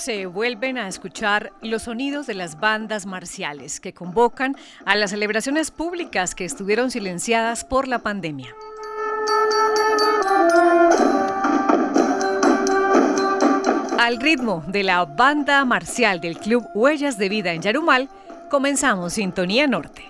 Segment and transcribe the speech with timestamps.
[0.00, 4.56] se vuelven a escuchar los sonidos de las bandas marciales que convocan
[4.86, 8.54] a las celebraciones públicas que estuvieron silenciadas por la pandemia.
[13.98, 18.08] Al ritmo de la banda marcial del Club Huellas de Vida en Yarumal,
[18.48, 20.09] comenzamos Sintonía Norte.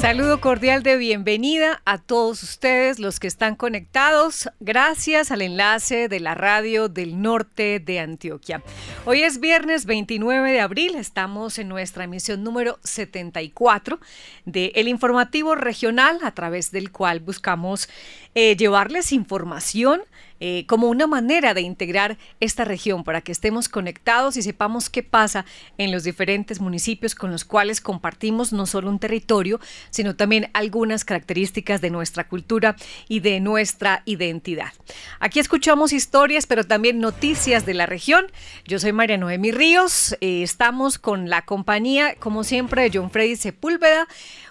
[0.00, 6.20] Saludo cordial de bienvenida a todos ustedes los que están conectados gracias al enlace de
[6.20, 8.62] la radio del norte de Antioquia.
[9.06, 13.98] Hoy es viernes 29 de abril, estamos en nuestra emisión número 74
[14.44, 17.88] de El Informativo Regional a través del cual buscamos
[18.36, 20.02] eh, llevarles información
[20.40, 25.02] eh, como una manera de integrar esta región para que estemos conectados y sepamos qué
[25.02, 25.44] pasa
[25.78, 31.04] en los diferentes municipios con los cuales compartimos no solo un territorio, sino también algunas
[31.04, 32.76] características de nuestra cultura
[33.08, 34.72] y de nuestra identidad.
[35.20, 38.26] Aquí escuchamos historias, pero también noticias de la región.
[38.64, 43.36] Yo soy María Noemi Ríos, eh, estamos con la compañía, como siempre, de John Freddy
[43.36, 44.06] Sepúlveda.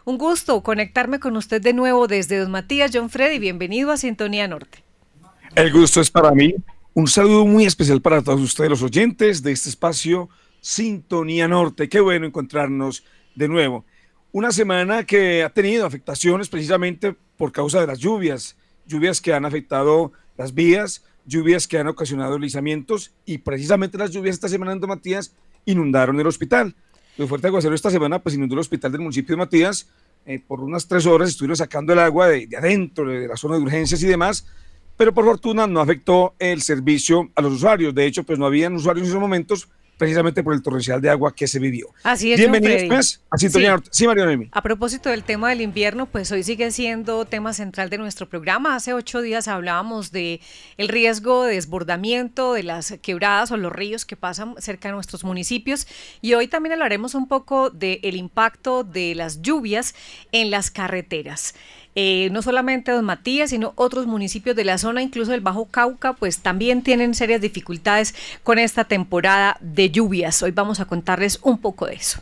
[0.06, 2.92] Un gusto conectarme con usted de nuevo desde Don Matías.
[2.94, 4.87] John Freddy, bienvenido a Sintonía Norte.
[5.56, 6.56] El gusto es para mí.
[6.94, 10.30] Un saludo muy especial para todos ustedes, los oyentes de este espacio
[10.62, 11.90] Sintonía Norte.
[11.90, 13.04] Qué bueno encontrarnos
[13.36, 13.86] de nuevo.
[14.32, 19.46] Una semana que ha tenido afectaciones precisamente por causa de las lluvias, lluvias que han
[19.46, 24.80] afectado las vías, lluvias que han ocasionado deslizamientos y precisamente las lluvias esta semana en
[24.80, 25.34] Matías
[25.66, 26.76] inundaron el hospital.
[27.18, 29.90] El fuerte aguacero esta semana pues inundó el hospital del municipio de Matías.
[30.26, 33.56] Eh, por unas tres horas estuvieron sacando el agua de, de adentro, de la zona
[33.56, 34.46] de urgencias y demás
[34.98, 37.94] pero por fortuna no afectó el servicio a los usuarios.
[37.96, 41.34] De hecho, pues no habían usuarios en esos momentos precisamente por el torrencial de agua
[41.34, 41.88] que se vivió.
[42.04, 42.40] Así es.
[42.40, 43.90] Bienvenidos pues, a Sintonía sí.
[43.92, 44.48] Sí, María Noemi.
[44.52, 48.76] A propósito del tema del invierno, pues hoy sigue siendo tema central de nuestro programa.
[48.76, 50.40] Hace ocho días hablábamos de
[50.78, 55.24] el riesgo de desbordamiento de las quebradas o los ríos que pasan cerca de nuestros
[55.24, 55.88] municipios
[56.22, 59.96] y hoy también hablaremos un poco del impacto de las lluvias
[60.32, 61.56] en las carreteras.
[62.00, 66.14] Eh, no solamente Don Matías, sino otros municipios de la zona, incluso del Bajo Cauca,
[66.14, 68.14] pues también tienen serias dificultades
[68.44, 70.44] con esta temporada de lluvias.
[70.44, 72.20] Hoy vamos a contarles un poco de eso.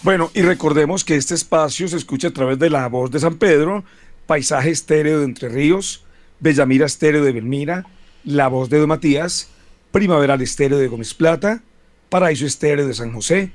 [0.00, 3.36] Bueno, y recordemos que este espacio se escucha a través de La Voz de San
[3.36, 3.84] Pedro,
[4.26, 6.02] Paisaje Estéreo de Entre Ríos,
[6.40, 7.84] Bellamira Estéreo de Belmira,
[8.24, 9.50] La Voz de Don Matías,
[9.90, 11.62] Primaveral Estéreo de Gómez Plata,
[12.08, 13.52] Paraíso Estéreo de San José,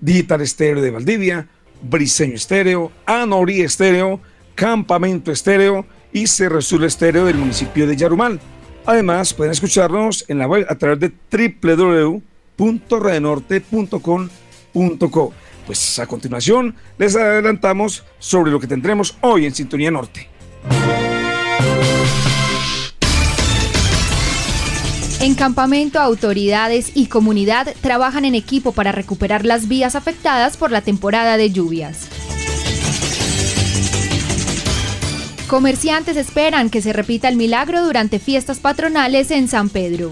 [0.00, 1.46] Digital Estéreo de Valdivia,
[1.80, 4.20] Briseño Estéreo, Anorí Estéreo,
[4.58, 8.40] Campamento Estéreo y Cerro Estéreo del municipio de Yarumal.
[8.86, 11.12] Además, pueden escucharnos en la web a través de
[12.58, 15.32] www.redenorte.com.co.
[15.64, 20.28] Pues a continuación les adelantamos sobre lo que tendremos hoy en Sintonía Norte.
[25.20, 30.80] En campamento, autoridades y comunidad trabajan en equipo para recuperar las vías afectadas por la
[30.80, 32.08] temporada de lluvias.
[35.48, 40.10] Comerciantes esperan que se repita el milagro durante fiestas patronales en San Pedro.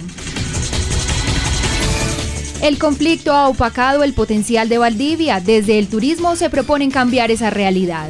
[2.62, 5.40] El conflicto ha opacado el potencial de Valdivia.
[5.40, 8.08] Desde el turismo se proponen cambiar esa realidad.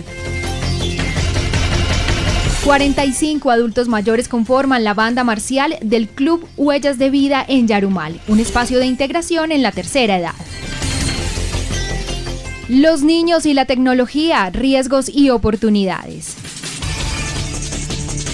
[2.65, 8.39] 45 adultos mayores conforman la banda marcial del Club Huellas de Vida en Yarumal, un
[8.39, 10.35] espacio de integración en la tercera edad.
[12.69, 16.37] Los niños y la tecnología, riesgos y oportunidades.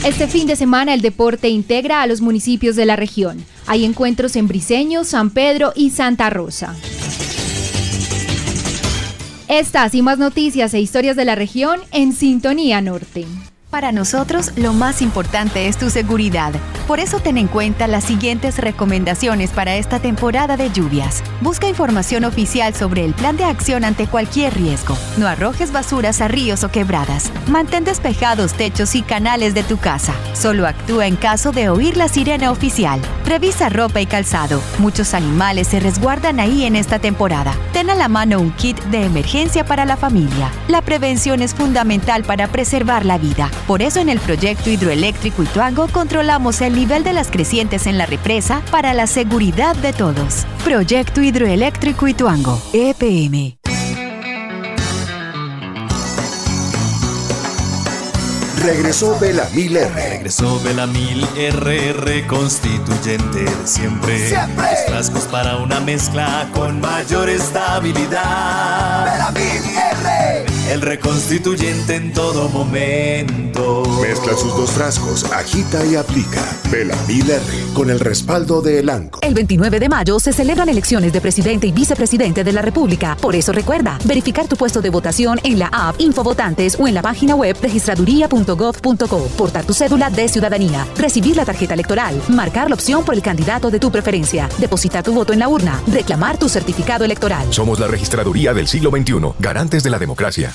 [0.04, 3.44] Este fin de semana el deporte integra a los municipios de la región.
[3.68, 6.74] Hay encuentros en Briseño, San Pedro y Santa Rosa.
[9.46, 13.26] Estas y más noticias e historias de la región en Sintonía Norte.
[13.72, 16.52] Para nosotros, lo más importante es tu seguridad.
[16.86, 21.22] Por eso ten en cuenta las siguientes recomendaciones para esta temporada de lluvias.
[21.40, 24.94] Busca información oficial sobre el plan de acción ante cualquier riesgo.
[25.16, 27.32] No arrojes basuras a ríos o quebradas.
[27.46, 30.12] Mantén despejados techos y canales de tu casa.
[30.34, 33.00] Solo actúa en caso de oír la sirena oficial.
[33.24, 34.60] Revisa ropa y calzado.
[34.80, 37.54] Muchos animales se resguardan ahí en esta temporada.
[37.72, 40.50] Ten a la mano un kit de emergencia para la familia.
[40.68, 43.50] La prevención es fundamental para preservar la vida.
[43.66, 48.06] Por eso en el proyecto hidroeléctrico Ituango controlamos el nivel de las crecientes en la
[48.06, 50.46] represa para la seguridad de todos.
[50.64, 53.56] Proyecto hidroeléctrico Ituango, EPM.
[58.62, 59.90] Regresó Belamil R.
[59.92, 64.28] Regresó Belamil RR, constituyente de siempre.
[64.28, 64.64] Siempre.
[64.70, 69.04] Los frascos para una mezcla con mayor estabilidad.
[69.04, 69.64] Belamil
[70.04, 70.51] R.
[70.70, 73.82] El reconstituyente en todo momento.
[74.00, 76.42] Mezcla sus dos frascos, agita y aplica.
[76.70, 77.42] Belamil R.
[77.74, 79.18] Con el respaldo de Elanco.
[79.22, 83.16] El 29 de mayo se celebran elecciones de presidente y vicepresidente de la República.
[83.20, 87.02] Por eso recuerda, verificar tu puesto de votación en la app Infovotantes o en la
[87.02, 89.18] página web registraduría.gov.co.
[89.36, 90.86] Portar tu cédula de ciudadanía.
[90.96, 92.20] Recibir la tarjeta electoral.
[92.28, 94.48] Marcar la opción por el candidato de tu preferencia.
[94.58, 95.80] Depositar tu voto en la urna.
[95.92, 97.52] Reclamar tu certificado electoral.
[97.52, 100.52] Somos la registraduría del siglo XXI, garantes de la democracia.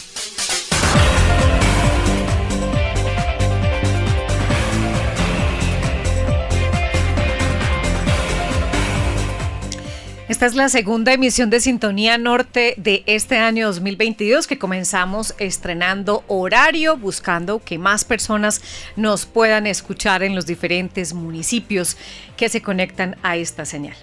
[10.28, 16.24] Esta es la segunda emisión de Sintonía Norte de este año 2022 que comenzamos estrenando
[16.28, 18.62] horario, buscando que más personas
[18.98, 21.96] nos puedan escuchar en los diferentes municipios
[22.36, 23.96] que se conectan a esta señal.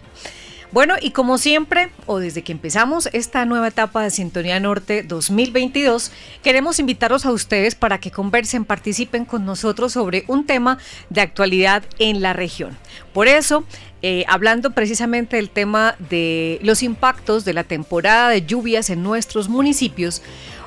[0.74, 6.10] Bueno, y como siempre, o desde que empezamos esta nueva etapa de Sintonía Norte 2022,
[6.42, 10.78] queremos invitarlos a ustedes para que conversen, participen con nosotros sobre un tema
[11.10, 12.76] de actualidad en la región.
[13.12, 13.62] Por eso,
[14.02, 19.48] eh, hablando precisamente del tema de los impactos de la temporada de lluvias en nuestros
[19.48, 20.22] municipios,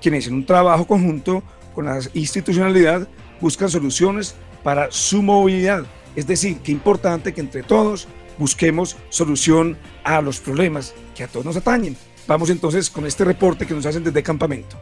[0.00, 1.42] quienes en un trabajo conjunto
[1.74, 3.08] con la institucionalidad
[3.40, 5.84] buscan soluciones para su movilidad.
[6.16, 8.08] Es decir, que importante que entre todos
[8.38, 11.96] busquemos solución a los problemas que a todos nos atañen.
[12.26, 14.76] Vamos entonces con este reporte que nos hacen desde campamento.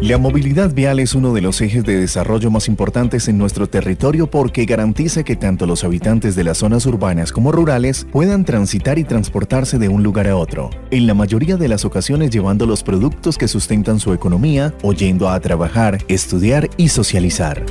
[0.00, 4.30] La movilidad vial es uno de los ejes de desarrollo más importantes en nuestro territorio
[4.30, 9.02] porque garantiza que tanto los habitantes de las zonas urbanas como rurales puedan transitar y
[9.02, 13.36] transportarse de un lugar a otro, en la mayoría de las ocasiones llevando los productos
[13.36, 17.66] que sustentan su economía o yendo a trabajar, estudiar y socializar.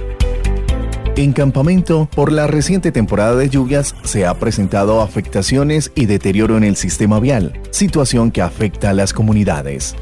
[1.16, 6.66] En campamento, por la reciente temporada de lluvias, se ha presentado afectaciones y deterioro en
[6.66, 9.96] el sistema vial, situación que afecta a las comunidades.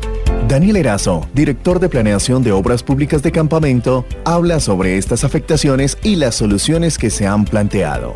[0.47, 6.17] Daniel Erazo, director de Planeación de Obras Públicas de Campamento, habla sobre estas afectaciones y
[6.17, 8.15] las soluciones que se han planteado.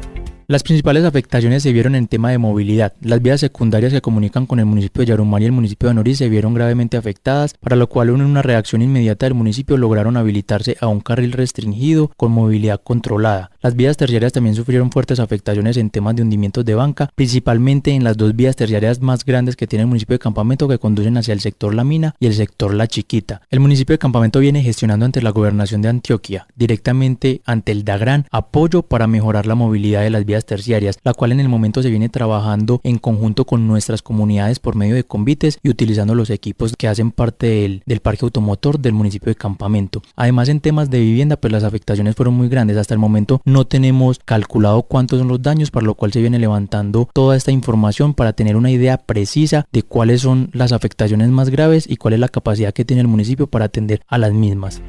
[0.50, 2.94] Las principales afectaciones se vieron en tema de movilidad.
[3.02, 6.18] Las vías secundarias que comunican con el municipio de Yarumar y el municipio de Noriz
[6.18, 10.76] se vieron gravemente afectadas, para lo cual en una reacción inmediata del municipio lograron habilitarse
[10.82, 13.52] a un carril restringido con movilidad controlada.
[13.62, 18.06] Las vías terciarias también sufrieron fuertes afectaciones en temas de hundimientos de banca, principalmente en
[18.06, 21.34] las dos vías terciarias más grandes que tiene el municipio de Campamento que conducen hacia
[21.34, 23.42] el sector La Mina y el sector La Chiquita.
[23.50, 28.28] El municipio de Campamento viene gestionando ante la gobernación de Antioquia, directamente ante el DAGRAN,
[28.32, 31.90] apoyo para mejorar la movilidad de las vías terciarias, la cual en el momento se
[31.90, 36.76] viene trabajando en conjunto con nuestras comunidades por medio de convites y utilizando los equipos
[36.78, 40.02] que hacen parte del, del parque automotor del municipio de Campamento.
[40.16, 42.78] Además, en temas de vivienda, pues las afectaciones fueron muy grandes.
[42.78, 46.40] Hasta el momento no tenemos calculado cuántos son los daños, para lo cual se viene
[46.40, 51.50] levantando toda esta información para tener una idea precisa de cuáles son las afectaciones más
[51.50, 54.82] graves y cuál es la capacidad que tiene el municipio para atender a las mismas.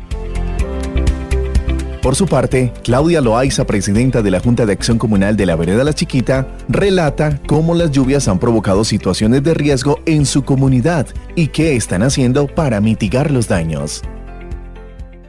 [2.02, 5.84] Por su parte, Claudia Loaiza, presidenta de la Junta de Acción Comunal de la Vereda
[5.84, 11.48] La Chiquita, relata cómo las lluvias han provocado situaciones de riesgo en su comunidad y
[11.48, 14.02] qué están haciendo para mitigar los daños.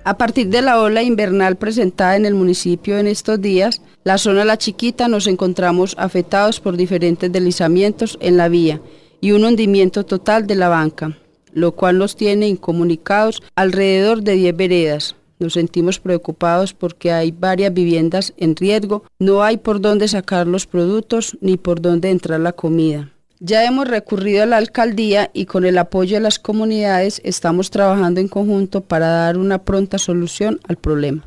[0.04, 4.44] A partir de la ola invernal presentada en el municipio en estos días, la zona
[4.46, 8.82] La Chiquita nos encontramos afectados por diferentes deslizamientos en la vía
[9.20, 11.16] y un hundimiento total de la banca,
[11.54, 17.72] lo cual nos tiene incomunicados alrededor de 10 veredas, nos sentimos preocupados porque hay varias
[17.72, 22.54] viviendas en riesgo, no hay por dónde sacar los productos ni por dónde entrar la
[22.54, 23.12] comida.
[23.44, 28.20] Ya hemos recurrido a la alcaldía y con el apoyo de las comunidades estamos trabajando
[28.20, 31.26] en conjunto para dar una pronta solución al problema.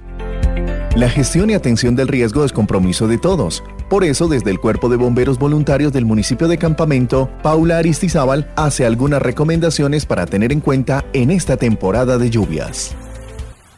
[0.95, 3.65] La gestión y atención del riesgo es compromiso de todos.
[3.91, 8.87] Por eso, desde el Cuerpo de Bomberos Voluntarios del municipio de Campamento, Paula Aristizábal hace
[8.87, 12.95] algunas recomendaciones para tener en cuenta en esta temporada de lluvias.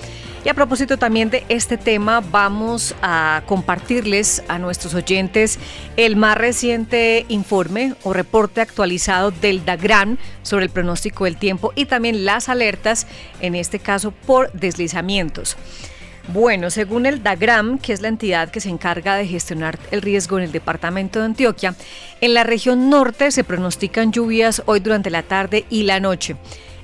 [0.46, 5.60] Y a propósito también de este tema, vamos a compartirles a nuestros oyentes
[5.98, 11.84] el más reciente informe o reporte actualizado del DAGRAN sobre el pronóstico del tiempo y
[11.86, 13.06] también las alertas,
[13.42, 15.58] en este caso por deslizamientos.
[16.32, 20.38] Bueno, según el DAGRAM, que es la entidad que se encarga de gestionar el riesgo
[20.38, 21.74] en el departamento de Antioquia,
[22.22, 26.36] en la región norte se pronostican lluvias hoy durante la tarde y la noche.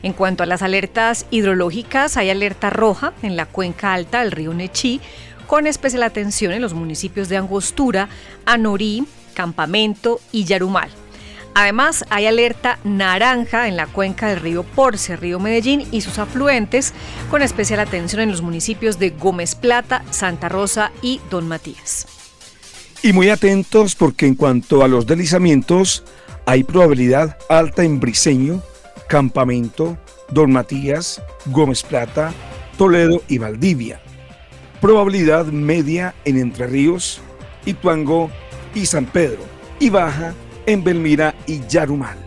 [0.02, 4.52] En cuanto a las alertas hidrológicas, hay alerta roja en la cuenca alta del río
[4.52, 5.00] Nechí,
[5.46, 8.10] con especial atención en los municipios de Angostura,
[8.48, 10.90] Anorí, Campamento y Yarumal.
[11.58, 16.94] Además, hay alerta naranja en la cuenca del río Porce, río Medellín y sus afluentes,
[17.32, 22.08] con especial atención en los municipios de Gómez Plata, Santa Rosa y Don Matías.
[23.04, 26.04] Y muy atentos porque en cuanto a los deslizamientos,
[26.46, 28.62] hay probabilidad alta en Briseño,
[29.08, 29.98] Campamento,
[30.30, 32.34] Don Matías, Gómez Plata,
[32.78, 34.02] Toledo y Valdivia.
[34.82, 37.22] Probabilidad media en Entre Ríos,
[37.66, 38.30] Ituango
[38.74, 39.40] y San Pedro.
[39.80, 40.34] Y baja
[40.66, 42.26] en Belmira y Yarumal.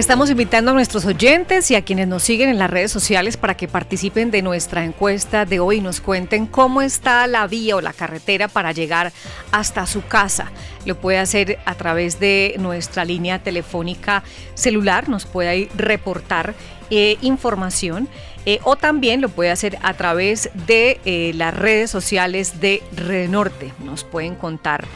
[0.00, 3.56] Estamos invitando a nuestros oyentes y a quienes nos siguen en las redes sociales para
[3.56, 7.80] que participen de nuestra encuesta de hoy y nos cuenten cómo está la vía o
[7.80, 9.12] la carretera para llegar
[9.52, 10.50] hasta su casa.
[10.86, 16.54] Lo puede hacer a través de nuestra línea telefónica celular, nos puede reportar
[16.88, 18.08] eh, información
[18.46, 23.72] eh, o también lo puede hacer a través de eh, las redes sociales de Renorte.
[23.84, 24.86] Nos pueden contar.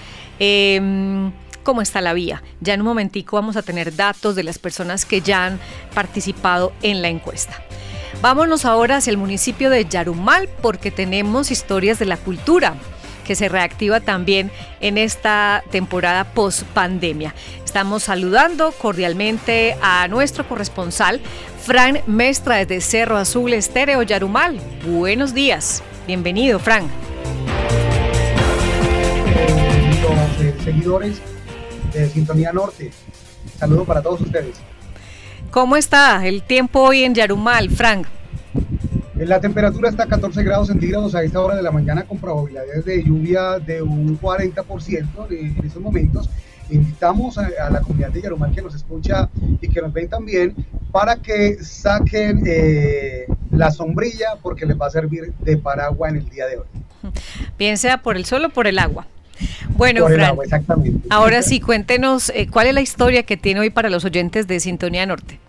[1.65, 2.43] Cómo está la vía.
[2.61, 5.59] Ya en un momentico vamos a tener datos de las personas que ya han
[5.95, 7.61] participado en la encuesta.
[8.21, 12.75] Vámonos ahora hacia el municipio de Yarumal porque tenemos historias de la cultura
[13.25, 17.35] que se reactiva también en esta temporada post pandemia.
[17.65, 21.23] Estamos saludando cordialmente a nuestro corresponsal,
[21.63, 24.61] Fran Mestra, desde Cerro Azul Estéreo Yarumal.
[24.87, 25.83] Buenos días.
[26.07, 26.85] Bienvenido, Fran.
[30.41, 31.23] Eh, seguidores
[31.95, 32.91] de Sintonía Norte.
[33.59, 34.57] Saludos para todos ustedes.
[35.51, 38.09] ¿Cómo está el tiempo hoy en Yarumal, Frank?
[39.15, 42.85] La temperatura está a 14 grados centígrados a esta hora de la mañana con probabilidades
[42.85, 46.29] de lluvia de un 40% en estos momentos.
[46.69, 49.29] Invitamos a, la comunidad de Yarumal que nos escucha
[49.61, 50.55] y que nos ven también
[50.91, 56.29] para que saquen eh, la sombrilla porque les va a servir de paraguas en el
[56.29, 56.67] día de hoy.
[57.57, 59.07] Bien sea por el sol o por el agua.
[59.77, 60.37] Bueno, Fran,
[61.11, 64.61] ahora sí, cuéntenos eh, cuál es la historia que tiene hoy para los oyentes de
[64.61, 65.41] Sintonía Norte.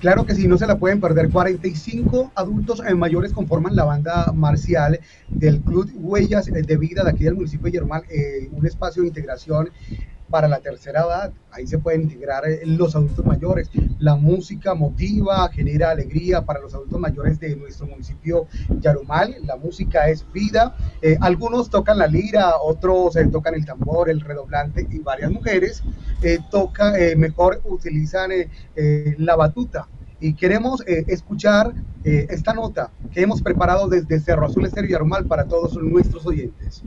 [0.00, 1.30] Claro que sí, no se la pueden perder.
[1.30, 7.34] 45 adultos mayores conforman la banda marcial del Club Huellas de Vida de aquí del
[7.34, 9.70] municipio de Yermal, eh, un espacio de integración
[10.28, 11.32] para la tercera edad.
[11.50, 13.70] Ahí se pueden integrar eh, los adultos mayores.
[13.98, 18.46] La música motiva, genera alegría para los adultos mayores de nuestro municipio
[18.80, 19.36] Yarumal.
[19.44, 20.76] La música es vida.
[21.02, 25.82] Eh, algunos tocan la lira, otros eh, tocan el tambor, el redoblante y varias mujeres
[26.50, 28.30] toca, mejor utilizan
[29.18, 29.88] la batuta.
[30.18, 31.72] Y queremos escuchar
[32.04, 36.82] esta nota que hemos preparado desde Cerro Azul Estero Yarumal para todos nuestros oyentes.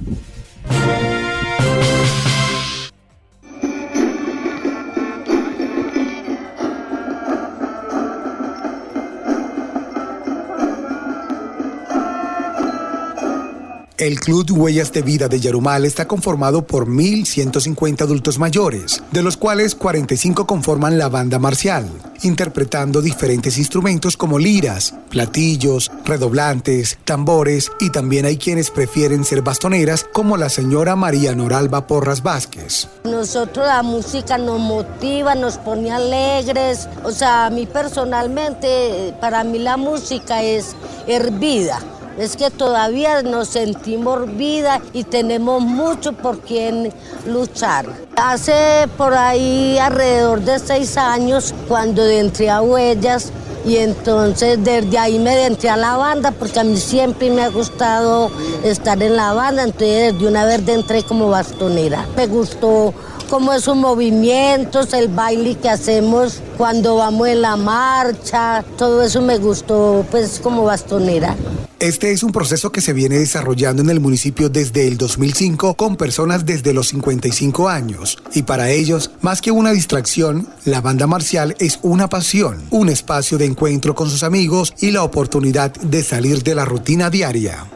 [14.00, 19.36] El Club Huellas de Vida de Yarumal está conformado por 1.150 adultos mayores, de los
[19.36, 21.86] cuales 45 conforman la banda marcial,
[22.22, 30.06] interpretando diferentes instrumentos como liras, platillos, redoblantes, tambores y también hay quienes prefieren ser bastoneras
[30.14, 32.88] como la señora María Noralba Porras Vázquez.
[33.04, 39.60] Nosotros la música nos motiva, nos pone alegres, o sea, a mí personalmente, para mí
[39.60, 40.74] la música es
[41.06, 41.82] hervida
[42.20, 46.94] es que todavía nos sentimos vida y tenemos mucho por quien
[47.26, 47.86] luchar.
[48.18, 53.32] Hace por ahí alrededor de seis años, cuando entré a Huellas,
[53.66, 57.50] y entonces desde ahí me entré a la banda porque a mí siempre me ha
[57.50, 58.32] gustado
[58.64, 62.06] estar en la banda, entonces de una vez entré como bastonera.
[62.18, 62.94] Me gustó
[63.30, 69.38] como esos movimientos, el baile que hacemos cuando vamos en la marcha, todo eso me
[69.38, 71.38] gustó pues como bastonera.
[71.80, 75.96] Este es un proceso que se viene desarrollando en el municipio desde el 2005 con
[75.96, 78.18] personas desde los 55 años.
[78.34, 83.38] Y para ellos, más que una distracción, la banda marcial es una pasión, un espacio
[83.38, 87.68] de encuentro con sus amigos y la oportunidad de salir de la rutina diaria.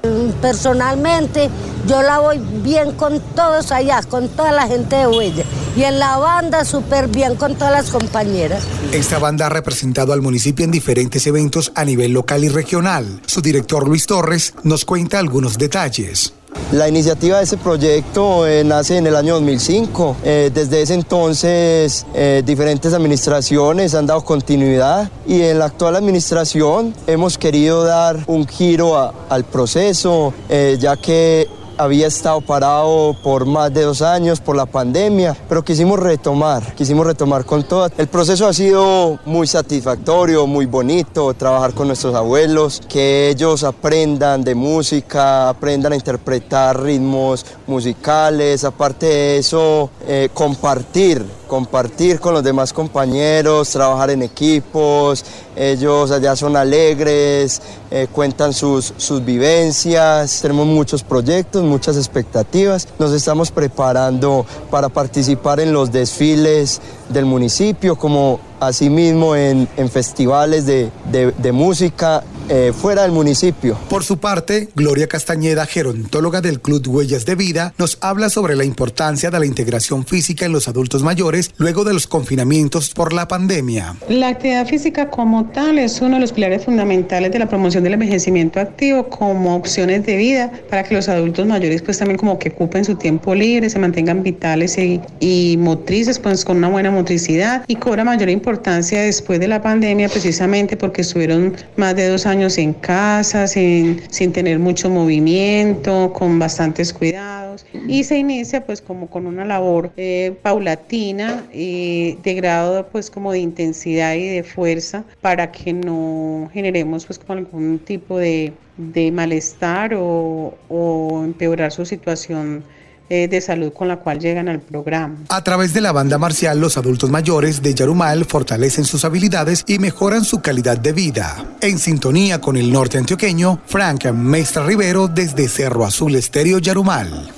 [0.41, 1.49] Personalmente,
[1.87, 5.45] yo la voy bien con todos allá, con toda la gente de Huella.
[5.75, 8.63] Y en la banda súper bien con todas las compañeras.
[8.91, 13.21] Esta banda ha representado al municipio en diferentes eventos a nivel local y regional.
[13.25, 16.33] Su director Luis Torres nos cuenta algunos detalles.
[16.71, 20.17] La iniciativa de ese proyecto eh, nace en el año 2005.
[20.23, 26.95] Eh, desde ese entonces eh, diferentes administraciones han dado continuidad y en la actual administración
[27.05, 30.33] hemos querido dar un giro al proceso
[30.79, 35.99] ya que había estado parado por más de dos años por la pandemia, pero quisimos
[35.99, 37.89] retomar, quisimos retomar con todo.
[37.97, 44.43] El proceso ha sido muy satisfactorio, muy bonito, trabajar con nuestros abuelos, que ellos aprendan
[44.43, 52.43] de música, aprendan a interpretar ritmos musicales, aparte de eso, eh, compartir compartir con los
[52.43, 55.23] demás compañeros, trabajar en equipos,
[55.55, 63.11] ellos allá son alegres, eh, cuentan sus, sus vivencias, tenemos muchos proyectos, muchas expectativas, nos
[63.13, 70.91] estamos preparando para participar en los desfiles del municipio, como asimismo en, en festivales de,
[71.11, 73.77] de, música eh, fuera del municipio.
[73.89, 78.65] Por su parte, Gloria Castañeda, gerontóloga del Club Huellas de Vida, nos habla sobre la
[78.65, 83.27] importancia de la integración física en los adultos mayores luego de los confinamientos por la
[83.27, 83.95] pandemia.
[84.09, 87.93] La actividad física como tal es uno de los pilares fundamentales de la promoción del
[87.93, 92.49] envejecimiento activo como opciones de vida para que los adultos mayores pues también como que
[92.49, 97.63] ocupen su tiempo libre, se mantengan vitales y, y motrices pues con una buena motricidad
[97.67, 102.32] y cobra mayor importancia después de la pandemia precisamente porque estuvieron más de dos años
[102.33, 107.65] en casa, sin, sin tener mucho movimiento, con bastantes cuidados.
[107.87, 113.31] Y se inicia pues como con una labor eh, paulatina y de grado pues como
[113.31, 119.11] de intensidad y de fuerza para que no generemos pues como algún tipo de, de
[119.11, 122.63] malestar o, o empeorar su situación
[123.09, 125.15] eh, de salud con la cual llegan al programa.
[125.29, 129.79] A través de la banda marcial, los adultos mayores de Yarumal fortalecen sus habilidades y
[129.79, 131.45] mejoran su calidad de vida.
[131.61, 137.31] En sintonía con el norte antioqueño, Frank Mestra Rivero desde Cerro Azul Estéreo Yarumal.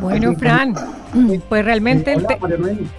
[0.00, 0.74] Bueno, Fran,
[1.48, 2.12] pues realmente...
[2.12, 2.26] el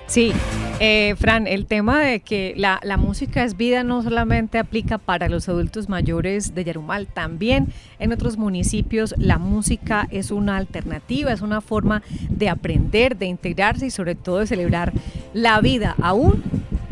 [0.07, 0.31] sí,
[0.79, 5.29] eh, Fran, el tema de que la, la, música es vida no solamente aplica para
[5.29, 7.67] los adultos mayores de Yarumal, también
[7.99, 13.87] en otros municipios la música es una alternativa, es una forma de aprender, de integrarse
[13.87, 14.93] y sobre todo de celebrar
[15.33, 16.41] la vida, aún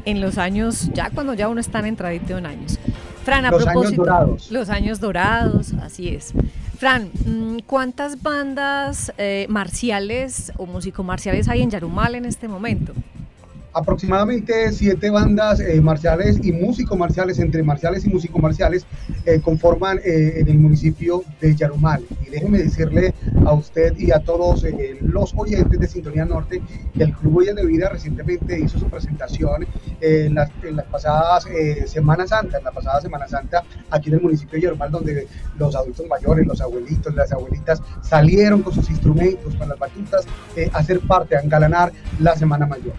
[0.06, 2.80] en los años, ya cuando ya uno está en entradito en años.
[3.24, 4.52] Fran, a propósito, años dorados.
[4.52, 6.34] los años dorados, así es.
[6.78, 12.94] Fran, mm, ¿cuántas bandas eh, marciales o músico-marciales hay en Yarumal en este momento?
[13.78, 18.88] Aproximadamente siete bandas eh, marciales y músicos marciales, entre marciales y músicos marciales,
[19.26, 22.04] eh, conforman eh, en el municipio de Yarumal.
[22.26, 23.14] Y déjeme decirle
[23.46, 24.66] a usted y a todos
[25.02, 26.62] los oyentes de Sintonía Norte
[26.96, 29.68] que el Club Huellas de Vida recientemente hizo su presentación
[30.02, 31.46] en las, en las pasadas
[31.86, 35.76] Semanas Santa, en la pasada Semana Santa, aquí en el municipio de Yarumal, donde los
[35.76, 40.26] adultos mayores, los abuelitos, las abuelitas salieron con sus instrumentos, con las batutas,
[40.74, 42.94] a ser parte, a engalanar la Semana Mayor.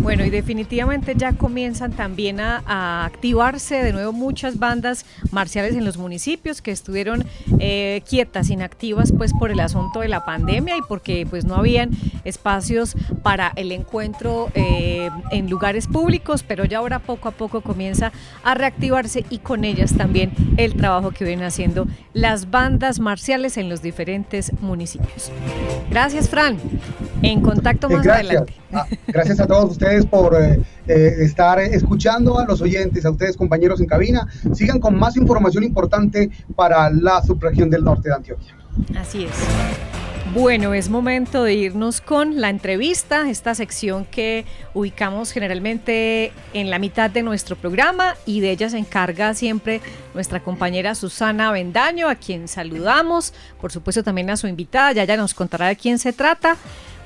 [0.00, 5.98] Bueno, y definitivamente ya comienzan también a, activarse de nuevo muchas bandas marciales en los
[5.98, 7.24] municipios que estuvieron
[7.58, 11.90] eh, quietas, inactivas, pues por el asunto de la pandemia y porque pues no habían
[12.24, 18.12] espacios para el encuentro eh, en lugares públicos, pero ya ahora poco a poco comienza
[18.44, 23.68] a reactivarse y con ellas también el trabajo que vienen haciendo las bandas marciales en
[23.68, 25.30] los diferentes municipios.
[25.90, 26.58] Gracias, Fran.
[27.22, 28.54] En contacto más adelante.
[28.72, 33.36] Ah, gracias a todos ustedes por eh, eh, estar escuchando a los oyentes, a ustedes
[33.36, 34.26] compañeros en cabina.
[34.52, 38.56] Sigan con más información importante para la subregión del norte de Antioquia.
[38.96, 39.32] Así es.
[40.34, 46.78] Bueno, es momento de irnos con la entrevista, esta sección que ubicamos generalmente en la
[46.78, 49.80] mitad de nuestro programa y de ella se encarga siempre
[50.12, 55.16] nuestra compañera Susana Bendaño, a quien saludamos, por supuesto también a su invitada, ya ya
[55.16, 56.58] nos contará de quién se trata.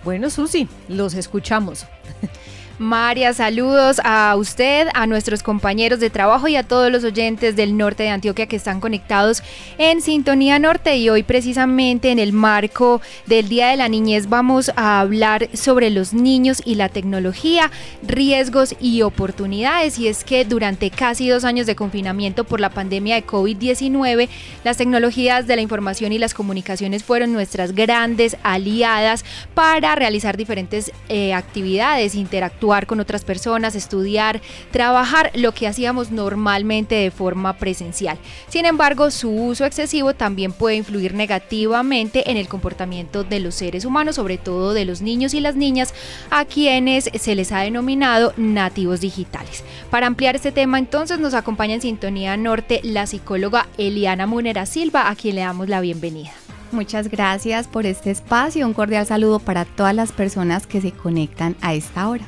[0.04, 1.86] Bueno, Susi, los escuchamos.
[2.78, 7.76] María, saludos a usted, a nuestros compañeros de trabajo y a todos los oyentes del
[7.76, 9.42] norte de Antioquia que están conectados
[9.78, 10.96] en Sintonía Norte.
[10.96, 15.90] Y hoy precisamente en el marco del Día de la Niñez vamos a hablar sobre
[15.90, 17.70] los niños y la tecnología,
[18.02, 19.98] riesgos y oportunidades.
[19.98, 24.28] Y es que durante casi dos años de confinamiento por la pandemia de COVID-19
[24.64, 30.92] las tecnologías de la información y las comunicaciones fueron nuestras grandes aliadas para realizar diferentes
[31.08, 32.14] eh, actividades,
[32.62, 38.18] interactuar con otras personas, estudiar, trabajar, lo que hacíamos normalmente de forma presencial.
[38.48, 43.85] Sin embargo, su uso excesivo también puede influir negativamente en el comportamiento de los seres
[43.85, 45.92] humanos, sobre todo de los niños y las niñas,
[46.31, 49.64] a quienes se les ha denominado nativos digitales.
[49.90, 55.09] Para ampliar este tema, entonces nos acompaña en Sintonía Norte la psicóloga Eliana Munera Silva,
[55.09, 56.33] a quien le damos la bienvenida.
[56.70, 58.66] Muchas gracias por este espacio.
[58.66, 62.25] Un cordial saludo para todas las personas que se conectan a esta hora.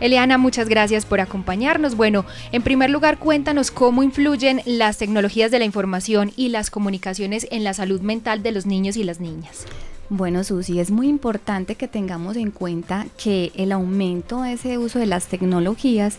[0.00, 1.96] Eliana, muchas gracias por acompañarnos.
[1.96, 7.46] Bueno, en primer lugar, cuéntanos cómo influyen las tecnologías de la información y las comunicaciones
[7.50, 9.66] en la salud mental de los niños y las niñas.
[10.10, 14.98] Bueno, Susi, es muy importante que tengamos en cuenta que el aumento de ese uso
[14.98, 16.18] de las tecnologías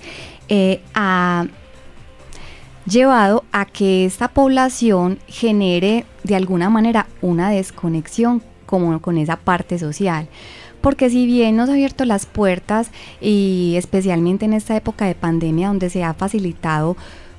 [0.49, 1.45] eh, ha
[2.85, 9.77] llevado a que esta población genere de alguna manera una desconexión como con esa parte
[9.77, 10.27] social
[10.85, 15.69] porque si bien nos ha abierto las puertas y especialmente en esta época de pandemia
[15.69, 16.95] donde se ha facilitado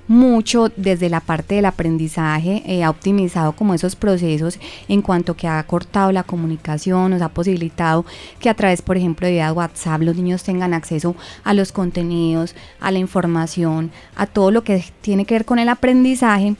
[0.08, 5.46] mucho desde la parte del aprendizaje, eh, ha optimizado como esos procesos en cuanto que
[5.46, 8.04] ha cortado la comunicación, nos ha posibilitado
[8.40, 12.90] que a través, por ejemplo, de WhatsApp los niños tengan acceso a los contenidos, a
[12.90, 16.56] la información, a todo lo que tiene que ver con el aprendizaje.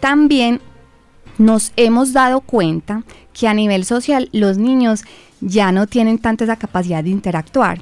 [0.00, 0.60] También
[1.38, 5.04] nos hemos dado cuenta que a nivel social los niños
[5.40, 7.80] ya no tienen tanta esa capacidad de interactuar.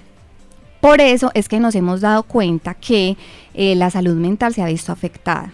[0.81, 3.17] Por eso es que nos hemos dado cuenta que
[3.55, 5.53] eh, la salud mental se ha visto afectada.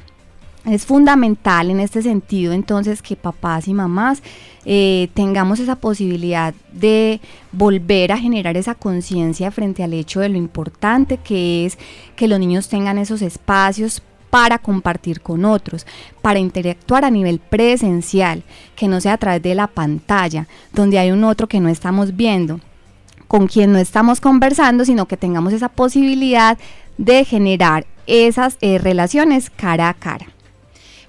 [0.67, 4.23] Es fundamental en este sentido entonces que papás y mamás
[4.67, 10.37] eh, tengamos esa posibilidad de volver a generar esa conciencia frente al hecho de lo
[10.37, 11.79] importante que es
[12.15, 15.87] que los niños tengan esos espacios para compartir con otros,
[16.23, 18.45] para interactuar a nivel presencial,
[18.77, 22.17] que no sea a través de la pantalla, donde hay un otro que no estamos
[22.17, 22.61] viendo,
[23.29, 26.57] con quien no estamos conversando, sino que tengamos esa posibilidad
[26.97, 30.27] de generar esas eh, relaciones cara a cara.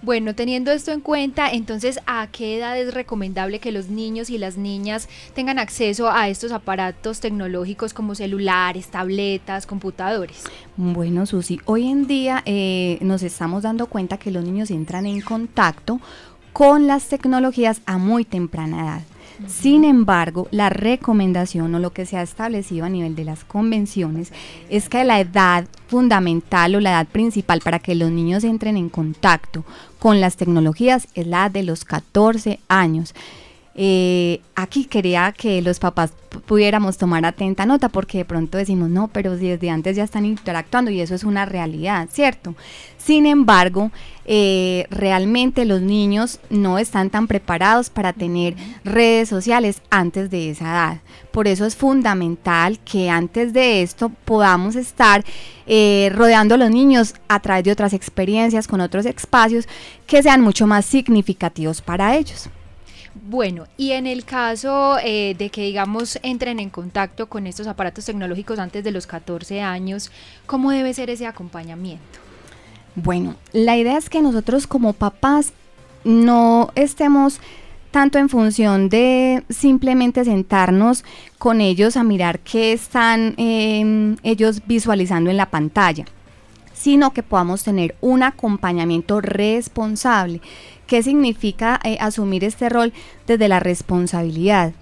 [0.03, 4.39] Bueno, teniendo esto en cuenta, entonces, ¿a qué edad es recomendable que los niños y
[4.39, 10.43] las niñas tengan acceso a estos aparatos tecnológicos como celulares, tabletas, computadores?
[10.75, 15.21] Bueno, Susi, hoy en día eh, nos estamos dando cuenta que los niños entran en
[15.21, 16.01] contacto
[16.51, 19.10] con las tecnologías a muy temprana edad
[19.47, 24.31] Sin embargo, la recomendación o lo que se ha establecido a nivel de las convenciones
[24.69, 28.89] es que la edad fundamental o la edad principal para que los niños entren en
[28.89, 29.63] contacto
[29.99, 33.13] con las tecnologías es la de los 14 años.
[33.73, 36.11] Eh, aquí quería que los papás
[36.45, 40.91] pudiéramos tomar atenta nota porque de pronto decimos, no, pero desde antes ya están interactuando
[40.91, 42.55] y eso es una realidad, ¿cierto?
[42.97, 43.91] Sin embargo,
[44.25, 50.65] eh, realmente los niños no están tan preparados para tener redes sociales antes de esa
[50.65, 50.97] edad.
[51.31, 55.23] Por eso es fundamental que antes de esto podamos estar
[55.65, 59.67] eh, rodeando a los niños a través de otras experiencias, con otros espacios
[60.07, 62.49] que sean mucho más significativos para ellos.
[63.13, 68.05] Bueno, y en el caso eh, de que, digamos, entren en contacto con estos aparatos
[68.05, 70.11] tecnológicos antes de los 14 años,
[70.45, 72.19] ¿cómo debe ser ese acompañamiento?
[72.95, 75.53] Bueno, la idea es que nosotros como papás
[76.03, 77.39] no estemos
[77.91, 81.03] tanto en función de simplemente sentarnos
[81.37, 86.05] con ellos a mirar qué están em, ellos visualizando en la pantalla,
[86.73, 90.41] sino que podamos tener un acompañamiento responsable
[90.91, 92.91] ¿Qué significa eh, asumir este rol
[93.25, 94.73] desde la responsabilidad?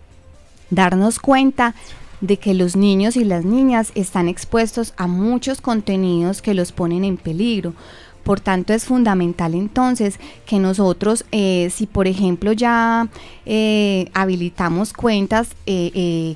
[0.71, 1.75] Darnos cuenta
[2.19, 7.03] de que los niños y las niñas están expuestos a muchos contenidos que los ponen
[7.03, 7.75] en peligro.
[8.23, 13.07] Por tanto, es fundamental entonces que nosotros, eh, si por ejemplo ya
[13.45, 15.49] eh, habilitamos cuentas,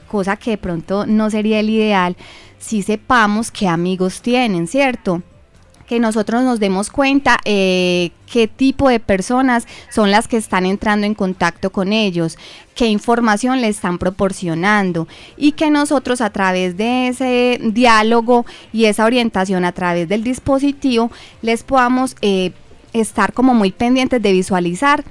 [0.07, 2.15] cosa que de pronto no sería el ideal,
[2.59, 5.23] si sepamos qué amigos tienen, ¿cierto?
[5.87, 11.05] Que nosotros nos demos cuenta eh, qué tipo de personas son las que están entrando
[11.05, 12.37] en contacto con ellos,
[12.75, 19.05] qué información le están proporcionando y que nosotros a través de ese diálogo y esa
[19.05, 22.51] orientación a través del dispositivo les podamos eh,
[22.93, 25.03] estar como muy pendientes de visualizar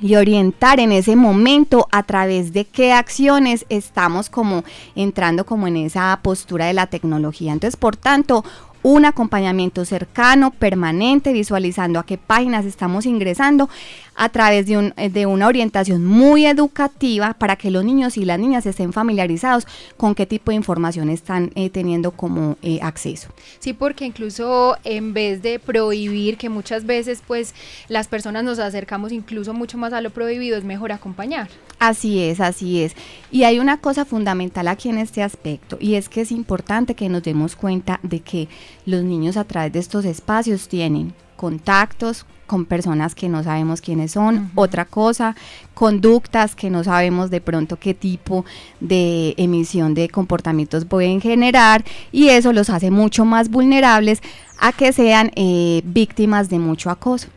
[0.00, 5.76] y orientar en ese momento a través de qué acciones estamos como entrando como en
[5.76, 7.52] esa postura de la tecnología.
[7.52, 8.44] Entonces, por tanto,
[8.84, 13.70] un acompañamiento cercano, permanente, visualizando a qué páginas estamos ingresando
[14.14, 18.24] a través de, un, eh, de una orientación muy educativa para que los niños y
[18.24, 23.28] las niñas estén familiarizados con qué tipo de información están eh, teniendo como eh, acceso.
[23.58, 27.54] Sí, porque incluso en vez de prohibir, que muchas veces pues
[27.88, 31.48] las personas nos acercamos incluso mucho más a lo prohibido, es mejor acompañar.
[31.78, 32.94] Así es, así es.
[33.30, 37.08] Y hay una cosa fundamental aquí en este aspecto y es que es importante que
[37.08, 38.48] nos demos cuenta de que
[38.86, 44.12] los niños a través de estos espacios tienen contactos con personas que no sabemos quiénes
[44.12, 45.34] son, otra cosa,
[45.74, 48.44] conductas que no sabemos de pronto qué tipo
[48.80, 54.20] de emisión de comportamientos pueden generar y eso los hace mucho más vulnerables
[54.58, 57.28] a que sean eh, víctimas de mucho acoso.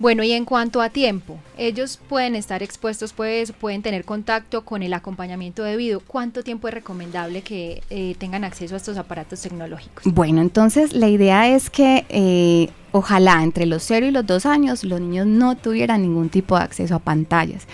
[0.00, 4.84] Bueno, y en cuanto a tiempo, ellos pueden estar expuestos, pues, pueden tener contacto con
[4.84, 5.98] el acompañamiento debido.
[5.98, 10.04] ¿Cuánto tiempo es recomendable que eh, tengan acceso a estos aparatos tecnológicos?
[10.04, 14.84] Bueno, entonces la idea es que eh, ojalá entre los 0 y los 2 años
[14.84, 17.66] los niños no tuvieran ningún tipo de acceso a pantallas,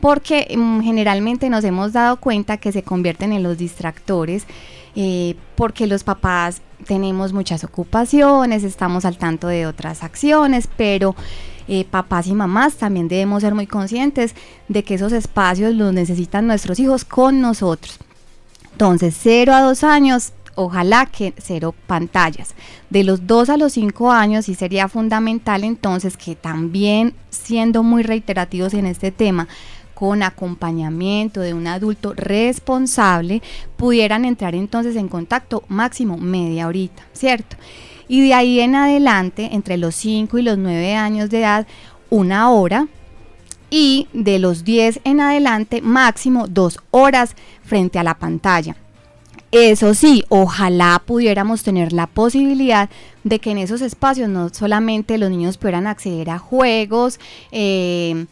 [0.00, 4.46] porque mm, generalmente nos hemos dado cuenta que se convierten en los distractores.
[4.96, 11.14] Eh, porque los papás tenemos muchas ocupaciones, estamos al tanto de otras acciones, pero
[11.68, 14.34] eh, papás y mamás también debemos ser muy conscientes
[14.66, 17.98] de que esos espacios los necesitan nuestros hijos con nosotros.
[18.72, 22.54] Entonces, 0 a 2 años, ojalá que cero pantallas.
[22.90, 28.02] De los 2 a los 5 años sí sería fundamental entonces que también siendo muy
[28.02, 29.48] reiterativos en este tema,
[29.94, 33.42] con acompañamiento de un adulto responsable,
[33.76, 37.56] pudieran entrar entonces en contacto máximo media horita, ¿cierto?
[38.08, 41.66] Y de ahí en adelante, entre los 5 y los 9 años de edad,
[42.08, 42.88] una hora.
[43.70, 48.74] Y de los 10 en adelante, máximo dos horas frente a la pantalla.
[49.52, 52.88] Eso sí, ojalá pudiéramos tener la posibilidad
[53.24, 57.18] de que en esos espacios no solamente los niños pudieran acceder a juegos,
[57.50, 58.26] eh,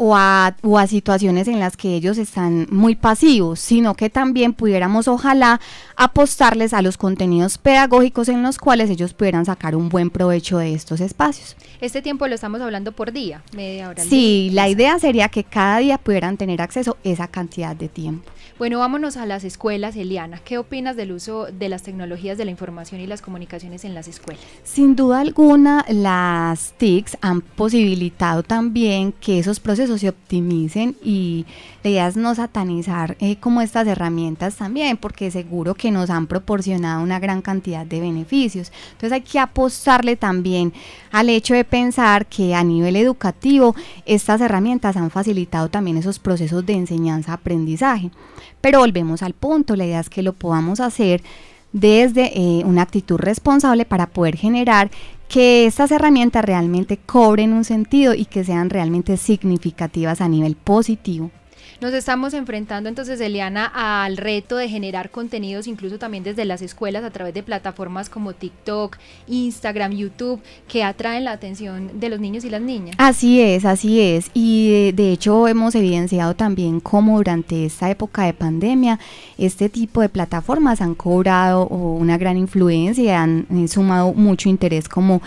[0.00, 4.52] o a, o a, situaciones en las que ellos están muy pasivos, sino que también
[4.52, 5.60] pudiéramos ojalá
[5.96, 10.72] apostarles a los contenidos pedagógicos en los cuales ellos pudieran sacar un buen provecho de
[10.72, 11.56] estos espacios.
[11.80, 14.04] Este tiempo lo estamos hablando por día, media hora.
[14.04, 18.30] Sí, la idea sería que cada día pudieran tener acceso a esa cantidad de tiempo.
[18.58, 20.40] Bueno, vámonos a las escuelas, Eliana.
[20.44, 24.08] ¿Qué opinas del uso de las tecnologías de la información y las comunicaciones en las
[24.08, 24.42] escuelas?
[24.64, 31.46] Sin duda alguna, las TICs han posibilitado también que esos procesos procesos se optimicen y
[31.82, 36.26] la idea es no satanizar eh, como estas herramientas también, porque seguro que nos han
[36.26, 38.70] proporcionado una gran cantidad de beneficios.
[38.92, 40.72] Entonces hay que apostarle también
[41.10, 43.74] al hecho de pensar que a nivel educativo
[44.04, 48.10] estas herramientas han facilitado también esos procesos de enseñanza-aprendizaje.
[48.60, 51.22] Pero volvemos al punto, la idea es que lo podamos hacer
[51.72, 54.90] desde eh, una actitud responsable para poder generar
[55.28, 61.30] que estas herramientas realmente cobren un sentido y que sean realmente significativas a nivel positivo.
[61.80, 67.04] Nos estamos enfrentando entonces, Eliana, al reto de generar contenidos incluso también desde las escuelas
[67.04, 68.96] a través de plataformas como TikTok,
[69.28, 72.96] Instagram, YouTube, que atraen la atención de los niños y las niñas.
[72.98, 74.28] Así es, así es.
[74.34, 78.98] Y de, hecho hemos evidenciado también cómo durante esta época de pandemia
[79.38, 84.88] este tipo de plataformas han cobrado una gran influencia y han eh, sumado mucho interés
[84.88, 85.22] como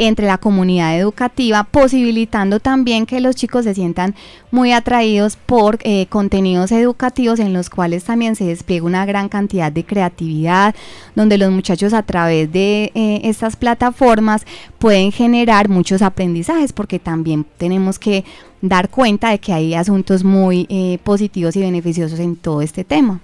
[0.00, 4.14] entre la comunidad educativa, posibilitando también que los chicos se sientan
[4.50, 9.70] muy atraídos por eh, contenidos educativos en los cuales también se despliega una gran cantidad
[9.70, 10.74] de creatividad,
[11.14, 14.46] donde los muchachos a través de eh, estas plataformas
[14.78, 18.24] pueden generar muchos aprendizajes, porque también tenemos que
[18.62, 23.20] dar cuenta de que hay asuntos muy eh, positivos y beneficiosos en todo este tema.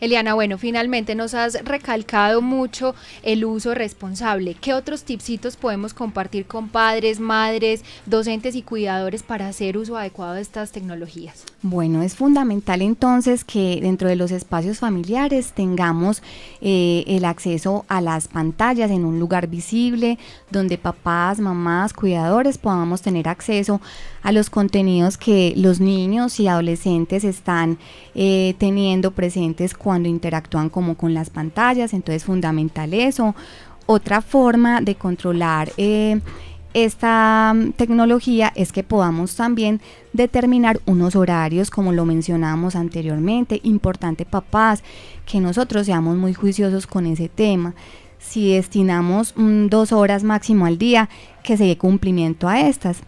[0.00, 4.54] Eliana, bueno, finalmente nos has recalcado mucho el uso responsable.
[4.60, 10.34] ¿Qué otros tipsitos podemos compartir con padres, madres, docentes y cuidadores para hacer uso adecuado
[10.34, 11.44] de estas tecnologías?
[11.62, 16.22] Bueno, es fundamental entonces que dentro de los espacios familiares tengamos
[16.60, 20.18] eh, el acceso a las pantallas en un lugar visible,
[20.50, 23.80] donde papás, mamás, cuidadores podamos tener acceso
[24.32, 27.78] los contenidos que los niños y adolescentes están
[28.14, 33.34] eh, teniendo presentes cuando interactúan como con las pantallas, entonces fundamental eso.
[33.86, 36.20] Otra forma de controlar eh,
[36.76, 39.80] esta mm, tecnología es que podamos también
[40.12, 43.60] determinar unos horarios, como lo mencionábamos anteriormente.
[43.62, 44.82] Importante, papás,
[45.24, 47.74] que nosotros seamos muy juiciosos con ese tema.
[48.18, 51.08] Si destinamos mm, dos horas máximo al día,
[51.42, 52.98] que se dé cumplimiento a estas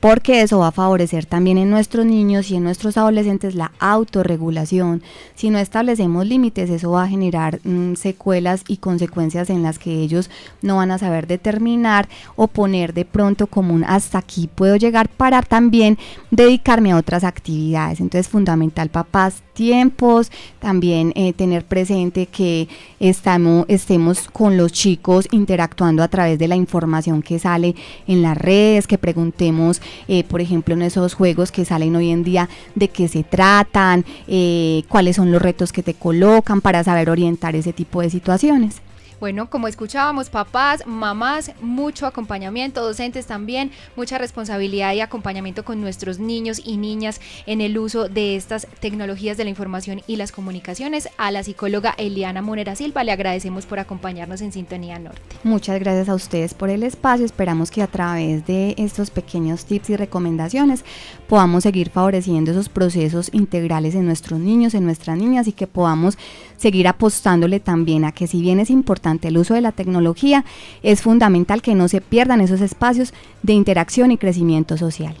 [0.00, 5.02] porque eso va a favorecer también en nuestros niños y en nuestros adolescentes la autorregulación.
[5.34, 9.92] Si no establecemos límites, eso va a generar mm, secuelas y consecuencias en las que
[9.92, 10.30] ellos
[10.62, 15.08] no van a saber determinar o poner de pronto como un hasta aquí puedo llegar
[15.08, 15.98] para también
[16.30, 18.00] dedicarme a otras actividades.
[18.00, 22.68] Entonces, fundamental, papás, tiempos, también eh, tener presente que
[23.00, 27.74] estamos, estemos con los chicos interactuando a través de la información que sale
[28.06, 32.22] en las redes, que preguntemos eh, por ejemplo, en esos juegos que salen hoy en
[32.22, 37.10] día, de qué se tratan, eh, cuáles son los retos que te colocan para saber
[37.10, 38.76] orientar ese tipo de situaciones.
[39.20, 46.20] Bueno, como escuchábamos, papás, mamás, mucho acompañamiento, docentes también, mucha responsabilidad y acompañamiento con nuestros
[46.20, 51.08] niños y niñas en el uso de estas tecnologías de la información y las comunicaciones.
[51.18, 55.20] A la psicóloga Eliana Monera Silva le agradecemos por acompañarnos en Sintonía Norte.
[55.42, 57.26] Muchas gracias a ustedes por el espacio.
[57.26, 60.84] Esperamos que a través de estos pequeños tips y recomendaciones
[61.26, 66.16] podamos seguir favoreciendo esos procesos integrales en nuestros niños, en nuestras niñas y que podamos
[66.58, 70.44] seguir apostándole también a que si bien es importante el uso de la tecnología,
[70.82, 75.14] es fundamental que no se pierdan esos espacios de interacción y crecimiento social.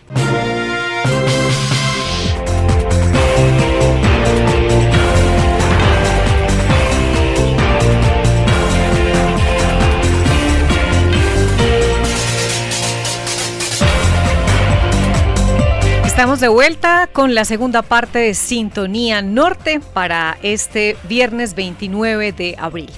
[16.18, 22.56] Estamos de vuelta con la segunda parte de Sintonía Norte para este viernes 29 de
[22.58, 22.90] abril.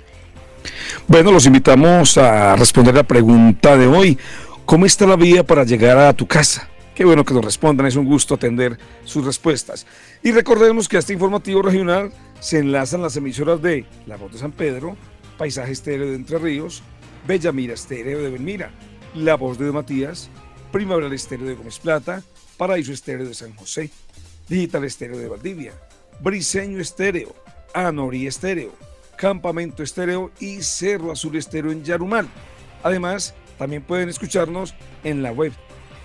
[1.07, 4.17] Bueno, los invitamos a responder la pregunta de hoy.
[4.65, 6.69] ¿Cómo está la vía para llegar a tu casa?
[6.95, 9.85] Qué bueno que nos respondan, es un gusto atender sus respuestas.
[10.23, 14.39] Y recordemos que a este informativo regional se enlazan las emisoras de La Voz de
[14.39, 14.95] San Pedro,
[15.37, 16.83] Paisaje Estéreo de Entre Ríos,
[17.27, 18.71] Bellamira Estéreo de Belmira,
[19.13, 20.29] La Voz de Matías,
[20.71, 22.23] Primavera Estéreo de Gómez Plata,
[22.55, 23.89] Paraíso Estéreo de San José,
[24.47, 25.73] Digital Estéreo de Valdivia,
[26.21, 27.35] Briseño Estéreo,
[27.73, 28.71] Anori Estéreo,
[29.17, 32.27] Campamento Estéreo y Cerro Azul Estéreo en Yarumal.
[32.83, 35.53] Además, también pueden escucharnos en la web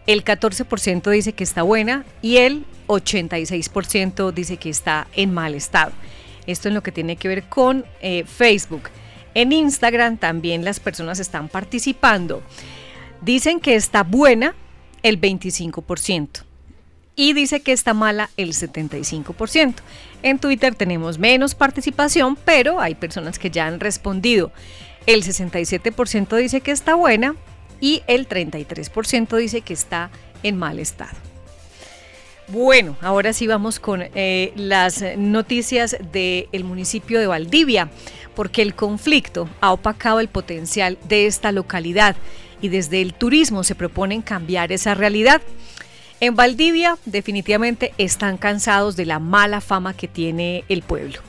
[0.08, 5.92] El 14% dice que está buena y el 86% dice que está en mal estado.
[6.48, 8.90] Esto es lo que tiene que ver con eh, Facebook.
[9.34, 12.42] En Instagram también las personas están participando.
[13.22, 14.56] Dicen que está buena
[15.04, 16.44] el 25%
[17.16, 19.76] y dice que está mala el 75%.
[20.24, 24.52] En Twitter tenemos menos participación, pero hay personas que ya han respondido.
[25.06, 27.36] El 67% dice que está buena
[27.82, 30.10] y el 33% dice que está
[30.44, 31.18] en mal estado.
[32.48, 37.90] Bueno, ahora sí vamos con eh, las noticias del municipio de Valdivia,
[38.36, 42.16] porque el conflicto ha opacado el potencial de esta localidad
[42.62, 45.42] y desde el turismo se proponen cambiar esa realidad.
[46.20, 51.20] En Valdivia definitivamente están cansados de la mala fama que tiene el pueblo.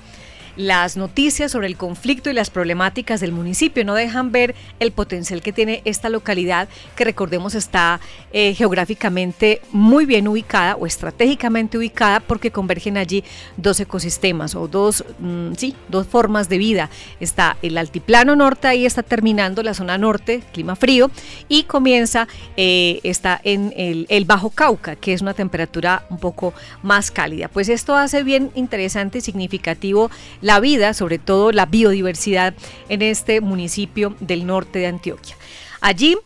[0.57, 5.41] Las noticias sobre el conflicto y las problemáticas del municipio no dejan ver el potencial
[5.41, 8.01] que tiene esta localidad, que recordemos está
[8.33, 13.25] eh, geográficamente muy bien ubicada o estratégicamente ubicada porque convergen allí
[13.57, 16.91] dos ecosistemas o dos, mm, sí, dos formas de vida.
[17.19, 21.11] Está el altiplano norte, ahí está terminando la zona norte, clima frío,
[21.49, 22.29] y comienza,
[22.59, 27.49] eh, está en el, el Bajo Cauca, que es una temperatura un poco más cálida.
[27.49, 30.11] Pues esto hace bien interesante y significativo
[30.43, 32.53] la vida, sobre todo la biodiversidad
[32.91, 35.37] en este municipio del norte de Antioquia.
[35.81, 36.19] Allí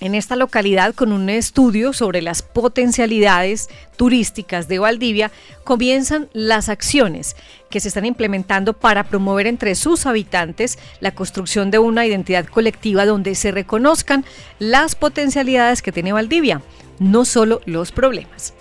[0.00, 5.30] en esta localidad con un estudio sobre las potencialidades turísticas de Valdivia,
[5.62, 7.36] comienzan las acciones
[7.68, 13.04] que se están implementando para promover entre sus habitantes la construcción de una identidad colectiva
[13.04, 14.24] donde se reconozcan
[14.58, 16.62] las potencialidades que tiene Valdivia,
[16.98, 18.54] no solo los problemas.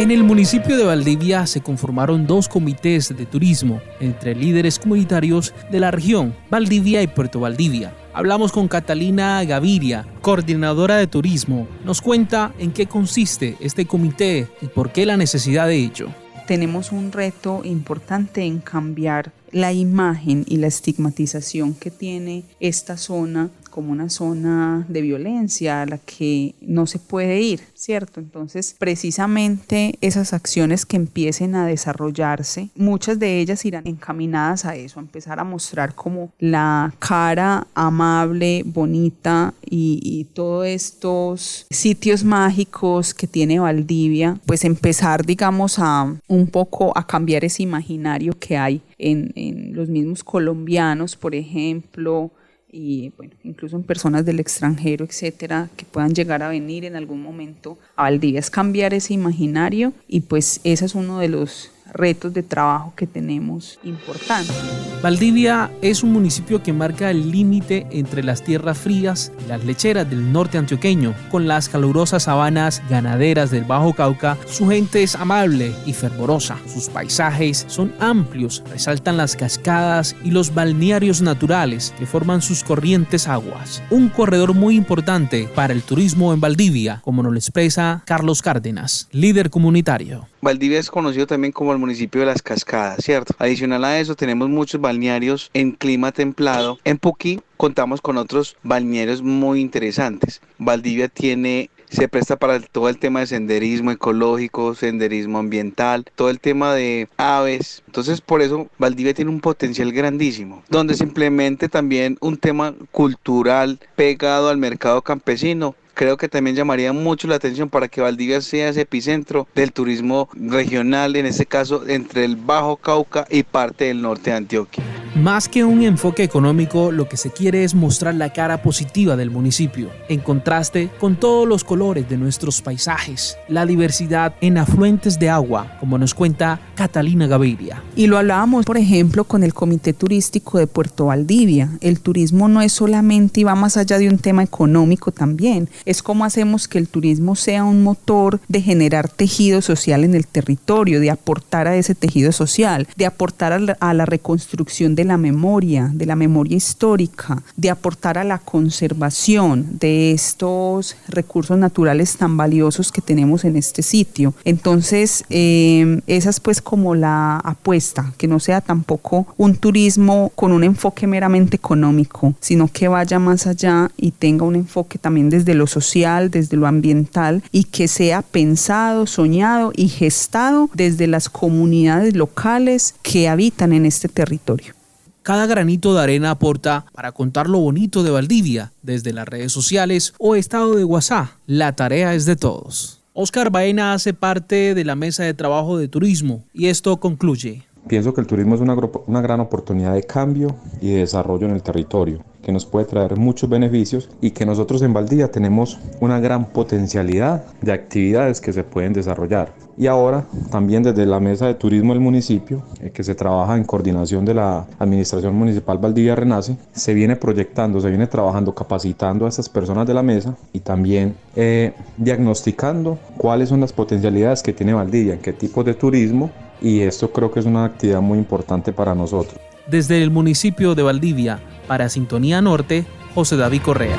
[0.00, 5.78] En el municipio de Valdivia se conformaron dos comités de turismo entre líderes comunitarios de
[5.78, 7.94] la región, Valdivia y Puerto Valdivia.
[8.14, 11.68] Hablamos con Catalina Gaviria, coordinadora de turismo.
[11.84, 16.08] Nos cuenta en qué consiste este comité y por qué la necesidad de ello.
[16.46, 23.50] Tenemos un reto importante en cambiar la imagen y la estigmatización que tiene esta zona
[23.70, 28.20] como una zona de violencia a la que no se puede ir, ¿cierto?
[28.20, 34.98] Entonces, precisamente esas acciones que empiecen a desarrollarse, muchas de ellas irán encaminadas a eso,
[34.98, 43.14] a empezar a mostrar como la cara amable, bonita y, y todos estos sitios mágicos
[43.14, 48.82] que tiene Valdivia, pues empezar, digamos, a un poco a cambiar ese imaginario que hay
[49.00, 52.30] en, en los mismos colombianos, por ejemplo,
[52.72, 57.22] y bueno, incluso en personas del extranjero, etcétera, que puedan llegar a venir en algún
[57.22, 62.32] momento a Valdivia, es cambiar ese imaginario y pues ese es uno de los retos
[62.34, 64.56] de trabajo que tenemos importantes.
[65.02, 70.08] Valdivia es un municipio que marca el límite entre las tierras frías y las lecheras
[70.10, 74.36] del norte antioqueño, con las calurosas sabanas ganaderas del Bajo Cauca.
[74.46, 80.52] Su gente es amable y fervorosa, sus paisajes son amplios, resaltan las cascadas y los
[80.52, 83.82] balnearios naturales que forman sus corrientes aguas.
[83.88, 89.08] Un corredor muy importante para el turismo en Valdivia, como nos lo expresa Carlos Cárdenas,
[89.12, 90.28] líder comunitario.
[90.42, 93.34] Valdivia es conocido también como el municipio de las cascadas, ¿cierto?
[93.38, 96.78] Adicional a eso, tenemos muchos balnearios en clima templado.
[96.84, 100.40] En Puquí contamos con otros balnearios muy interesantes.
[100.58, 106.40] Valdivia tiene se presta para todo el tema de senderismo ecológico, senderismo ambiental, todo el
[106.40, 107.82] tema de aves.
[107.86, 114.48] Entonces, por eso Valdivia tiene un potencial grandísimo, donde simplemente también un tema cultural pegado
[114.48, 118.82] al mercado campesino creo que también llamaría mucho la atención para que Valdivia sea ese
[118.82, 124.30] epicentro del turismo regional, en este caso entre el Bajo Cauca y parte del norte
[124.30, 124.84] de Antioquia.
[125.16, 129.30] Más que un enfoque económico, lo que se quiere es mostrar la cara positiva del
[129.30, 135.28] municipio, en contraste con todos los colores de nuestros paisajes, la diversidad en afluentes de
[135.28, 137.82] agua, como nos cuenta Catalina Gaviria.
[137.96, 141.70] Y lo hablábamos, por ejemplo, con el Comité Turístico de Puerto Valdivia.
[141.80, 146.02] El turismo no es solamente y va más allá de un tema económico también, es
[146.02, 151.00] cómo hacemos que el turismo sea un motor de generar tejido social en el territorio,
[151.00, 156.06] de aportar a ese tejido social, de aportar a la, reconstrucción de la memoria, de
[156.06, 163.00] la memoria histórica, de aportar a la conservación de estos recursos naturales tan valiosos que
[163.00, 164.34] tenemos en este sitio.
[164.44, 170.52] Entonces, eh, esa es pues como la apuesta, que no sea tampoco un turismo con
[170.52, 175.54] un enfoque meramente económico, sino que vaya más allá y tenga un enfoque también desde
[175.54, 182.14] lo social, desde lo ambiental y que sea pensado, soñado y gestado desde las comunidades
[182.14, 184.74] locales que habitan en este territorio.
[185.22, 190.14] Cada granito de arena aporta para contar lo bonito de Valdivia desde las redes sociales
[190.18, 191.28] o estado de WhatsApp.
[191.46, 193.00] La tarea es de todos.
[193.12, 197.64] Oscar Baena hace parte de la mesa de trabajo de turismo y esto concluye.
[197.86, 198.74] Pienso que el turismo es una,
[199.06, 203.16] una, gran oportunidad de cambio y de desarrollo en el territorio, que nos puede traer
[203.16, 208.64] muchos beneficios y que nosotros en Valdivia tenemos una gran potencialidad de actividades que se
[208.64, 209.52] pueden desarrollar.
[209.76, 213.64] Y ahora también desde la mesa de turismo del municipio, eh, que se trabaja en
[213.64, 219.28] coordinación de la Administración Municipal Valdivia Renace, se viene proyectando, se viene trabajando, capacitando a
[219.28, 224.74] estas personas de la mesa y también eh, diagnosticando cuáles son las potencialidades que tiene
[224.74, 226.30] Valdivia, en qué tipo de turismo
[226.60, 229.40] y esto creo que es una actividad muy importante para nosotros.
[229.70, 233.96] Desde el municipio de Valdivia, para Sintonía Norte, José David Correa.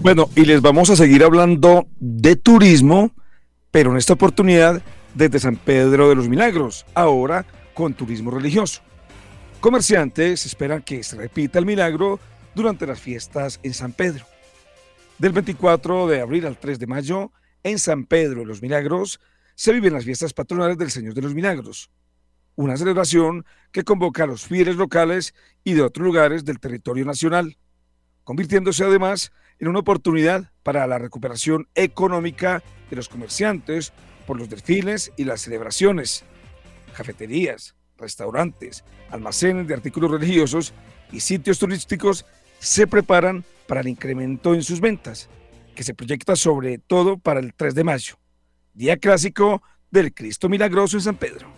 [0.00, 3.10] Bueno, y les vamos a seguir hablando de turismo,
[3.70, 4.80] pero en esta oportunidad
[5.14, 8.80] desde San Pedro de los Milagros, ahora con turismo religioso.
[9.60, 12.18] Comerciantes esperan que se repita el milagro
[12.54, 14.24] durante las fiestas en San Pedro.
[15.18, 17.32] Del 24 de abril al 3 de mayo,
[17.62, 19.20] en San Pedro de los Milagros,
[19.54, 21.90] se viven las fiestas patronales del Señor de los Milagros,
[22.56, 27.56] una celebración que convoca a los fieles locales y de otros lugares del territorio nacional,
[28.24, 33.92] convirtiéndose además en una oportunidad para la recuperación económica de los comerciantes
[34.26, 36.24] por los desfiles y las celebraciones.
[36.96, 40.72] Cafeterías, restaurantes, almacenes de artículos religiosos
[41.12, 42.26] y sitios turísticos
[42.58, 45.28] se preparan para el incremento en sus ventas,
[45.74, 48.18] que se proyecta sobre todo para el 3 de mayo,
[48.72, 51.48] día clásico del Cristo Milagroso en San Pedro.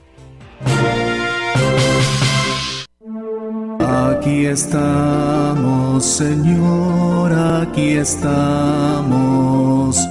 [4.29, 9.39] Aquí estamos, Señor, aquí estamos.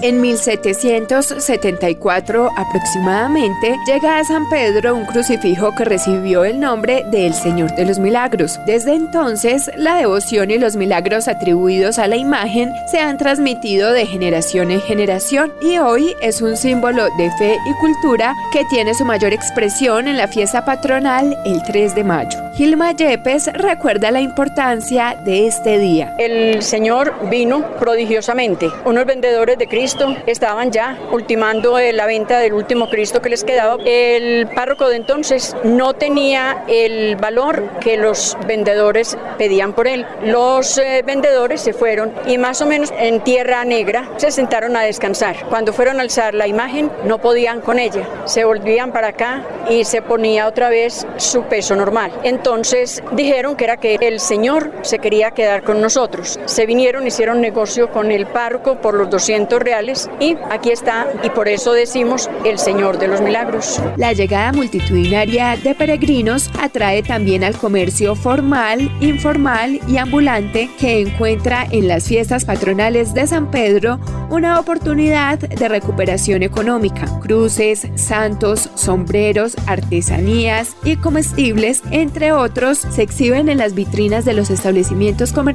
[0.01, 7.75] En 1774 aproximadamente llega a San Pedro un crucifijo que recibió el nombre del Señor
[7.75, 8.59] de los Milagros.
[8.65, 14.05] Desde entonces, la devoción y los milagros atribuidos a la imagen se han transmitido de
[14.05, 19.05] generación en generación y hoy es un símbolo de fe y cultura que tiene su
[19.05, 22.39] mayor expresión en la fiesta patronal el 3 de mayo.
[22.55, 26.15] Gilma Yepes recuerda la importancia de este día.
[26.17, 28.69] El Señor vino prodigiosamente.
[28.85, 33.77] Unos vendedores de Cristo estaban ya ultimando la venta del último Cristo que les quedaba.
[33.85, 40.05] El párroco de entonces no tenía el valor que los vendedores pedían por él.
[40.23, 44.81] Los eh, vendedores se fueron y más o menos en tierra negra se sentaron a
[44.81, 45.35] descansar.
[45.49, 48.07] Cuando fueron a alzar la imagen no podían con ella.
[48.25, 52.11] Se volvían para acá y se ponía otra vez su peso normal.
[52.23, 56.39] Entonces dijeron que era que el Señor se quería quedar con nosotros.
[56.45, 61.29] Se vinieron, hicieron negocio con el párroco por los 200 reales y aquí está y
[61.29, 63.81] por eso decimos el Señor de los Milagros.
[63.97, 71.67] La llegada multitudinaria de peregrinos atrae también al comercio formal, informal y ambulante que encuentra
[71.69, 73.99] en las fiestas patronales de San Pedro
[74.29, 77.19] una oportunidad de recuperación económica.
[77.19, 84.49] Cruces, santos, sombreros, artesanías y comestibles, entre otros, se exhiben en las vitrinas de los
[84.49, 85.46] establecimientos comerciales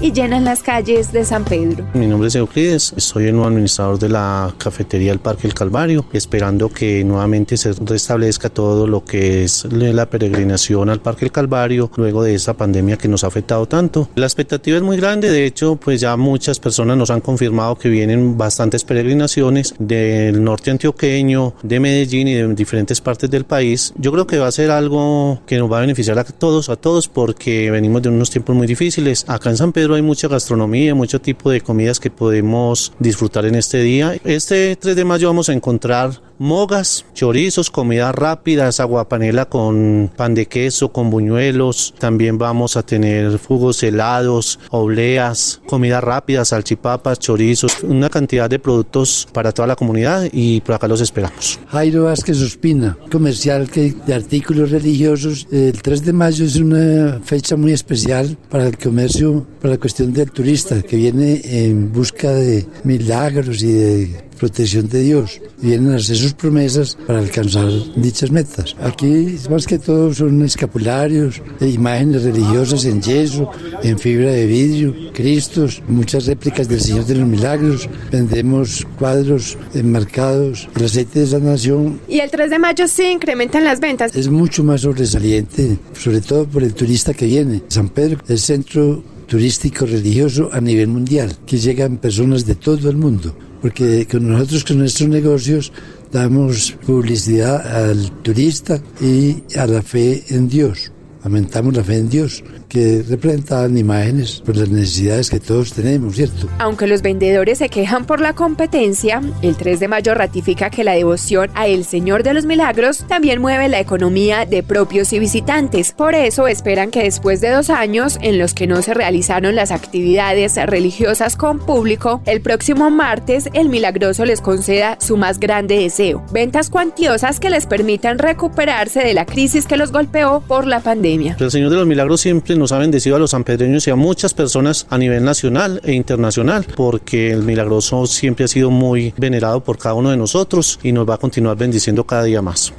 [0.00, 1.84] y llenan las calles de San Pedro.
[1.92, 6.06] Mi nombre es Euclides, soy el nuevo administrador de la cafetería del Parque El Calvario,
[6.12, 11.90] esperando que nuevamente se restablezca todo lo que es la peregrinación al Parque El Calvario
[11.96, 14.08] luego de esta pandemia que nos ha afectado tanto.
[14.14, 17.88] La expectativa es muy grande, de hecho, pues ya muchas personas nos han confirmado que
[17.88, 23.94] vienen bastantes peregrinaciones del norte antioqueño, de Medellín y de diferentes partes del país.
[23.96, 26.76] Yo creo que va a ser algo que nos va a beneficiar a todos, a
[26.76, 29.23] todos, porque venimos de unos tiempos muy difíciles.
[29.26, 33.54] Acá en San Pedro hay mucha gastronomía, mucho tipo de comidas que podemos disfrutar en
[33.54, 34.16] este día.
[34.24, 40.46] Este 3 de mayo vamos a encontrar mogas, chorizos, comidas rápidas, aguapanela con pan de
[40.46, 41.94] queso, con buñuelos.
[41.98, 49.26] También vamos a tener jugos helados, obleas, comidas rápidas, salchipapas, chorizos, una cantidad de productos
[49.32, 51.58] para toda la comunidad y por acá los esperamos.
[51.68, 55.46] Jairo Vázquez Ospina, comercial de artículos religiosos.
[55.50, 60.12] El 3 de mayo es una fecha muy especial para el comercio, para la cuestión
[60.12, 65.40] del turista que viene en busca de milagros y de protección de Dios.
[65.60, 68.76] Vienen a hacer sus promesas para alcanzar dichas metas.
[68.80, 73.50] Aquí más que todo son escapularios, e imágenes religiosas en yeso,
[73.82, 77.88] en fibra de vidrio, cristos, muchas réplicas del Señor de los Milagros.
[78.10, 82.00] Vendemos cuadros enmarcados, el aceite de sanación.
[82.08, 84.14] Y el 3 de mayo sí incrementan las ventas.
[84.14, 87.62] Es mucho más sobresaliente, sobre todo por el turista que viene.
[87.68, 92.96] San Pedro es centro turístico religioso a nivel mundial, que llegan personas de todo el
[92.96, 95.72] mundo porque con nosotros con nuestros negocios
[96.12, 100.92] damos publicidad al turista y a la fe en Dios.
[101.22, 102.44] Aumentamos la fe en Dios
[102.74, 106.48] que representan imágenes por las necesidades que todos tenemos, ¿cierto?
[106.58, 110.94] Aunque los vendedores se quejan por la competencia, el 3 de mayo ratifica que la
[110.94, 115.92] devoción a el Señor de los Milagros también mueve la economía de propios y visitantes.
[115.92, 119.70] Por eso esperan que después de dos años en los que no se realizaron las
[119.70, 126.26] actividades religiosas con público, el próximo martes el Milagroso les conceda su más grande deseo,
[126.32, 131.36] ventas cuantiosas que les permitan recuperarse de la crisis que los golpeó por la pandemia.
[131.38, 133.94] El Señor de los Milagros siempre nos nos ha bendecido a los sanpedreños y a
[133.94, 139.62] muchas personas a nivel nacional e internacional, porque el milagroso siempre ha sido muy venerado
[139.62, 142.72] por cada uno de nosotros y nos va a continuar bendiciendo cada día más.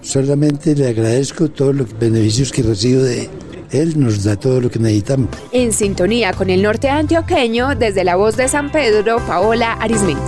[0.00, 3.28] Solamente le agradezco todos los beneficios que recibo de
[3.70, 5.28] él nos da todo lo que necesitamos.
[5.52, 10.22] En sintonía con el norte antioqueño, desde la voz de San Pedro, Paola Arismendi.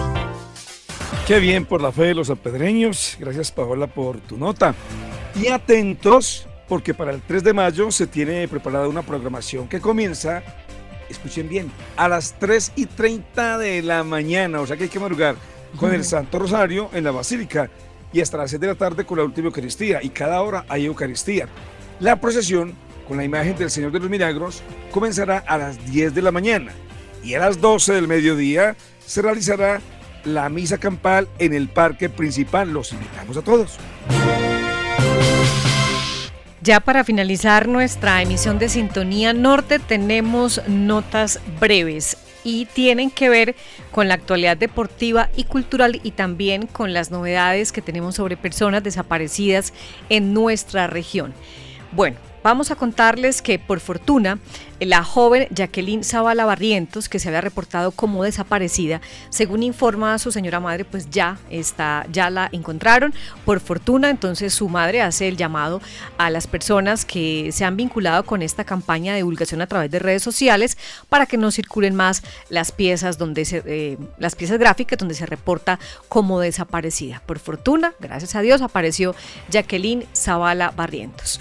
[1.27, 3.17] Qué bien por la fe de los sanpedreños.
[3.19, 4.75] Gracias, Paola, por tu nota.
[5.41, 10.41] Y atentos, porque para el 3 de mayo se tiene preparada una programación que comienza,
[11.09, 15.01] escuchen bien, a las 3 y 30 de la mañana, o sea que hay que
[15.01, 15.35] madrugar
[15.77, 17.69] con el Santo Rosario en la Basílica
[18.13, 20.87] y hasta las 6 de la tarde con la última Eucaristía y cada hora hay
[20.87, 21.49] Eucaristía.
[21.99, 22.77] La procesión
[23.09, 24.63] con la imagen del Señor de los Milagros
[24.93, 26.71] comenzará a las 10 de la mañana
[27.25, 29.81] y a las 12 del mediodía se realizará
[30.23, 32.73] la misa campal en el parque principal.
[32.73, 33.77] Los invitamos a todos.
[36.63, 43.55] Ya para finalizar nuestra emisión de Sintonía Norte tenemos notas breves y tienen que ver
[43.91, 48.83] con la actualidad deportiva y cultural y también con las novedades que tenemos sobre personas
[48.83, 49.73] desaparecidas
[50.11, 51.33] en nuestra región.
[51.93, 54.39] Bueno, Vamos a contarles que por fortuna
[54.81, 60.59] la joven Jacqueline Zavala Barrientos, que se había reportado como desaparecida, según informa su señora
[60.59, 63.13] madre, pues ya está, ya la encontraron.
[63.45, 65.83] Por fortuna, entonces su madre hace el llamado
[66.17, 69.99] a las personas que se han vinculado con esta campaña de divulgación a través de
[69.99, 70.79] redes sociales
[71.11, 75.27] para que no circulen más las piezas donde se, eh, las piezas gráficas donde se
[75.27, 75.79] reporta
[76.09, 77.23] como desaparecida.
[77.27, 79.15] Por fortuna, gracias a Dios, apareció
[79.51, 81.39] Jacqueline Zavala Barrientos.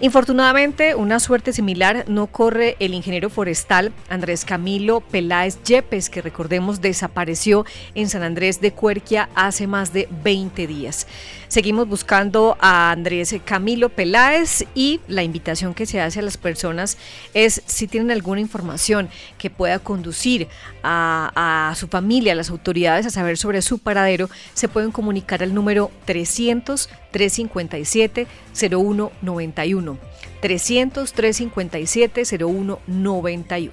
[0.00, 6.82] Infortunadamente, una suerte similar no corre el ingeniero forestal Andrés Camilo Peláez Yepes, que recordemos
[6.82, 11.06] desapareció en San Andrés de Cuerquia hace más de 20 días.
[11.48, 16.98] Seguimos buscando a Andrés Camilo Peláez y la invitación que se hace a las personas
[17.34, 20.48] es si tienen alguna información que pueda conducir
[20.82, 25.54] a, su familia, a las autoridades a saber sobre su paradero, se pueden comunicar al
[25.54, 29.98] número 300 357 0191.
[30.40, 33.72] 300 357 0191.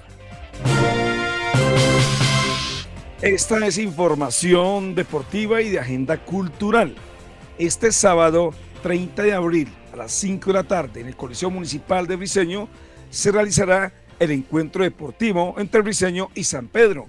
[3.20, 6.94] Esta es información deportiva y de agenda cultural.
[7.58, 8.52] Este sábado
[8.82, 12.68] 30 de abril a las 5 de la tarde en el Coliseo Municipal de Briseño
[13.10, 17.06] se realizará el encuentro deportivo entre Briseño y San Pedro